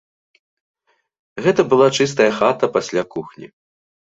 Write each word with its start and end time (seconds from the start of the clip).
Гэта 1.49 1.61
была 1.75 1.87
чыстая 1.99 2.31
хата 2.39 2.65
пасля 2.79 3.03
кухні. 3.15 3.47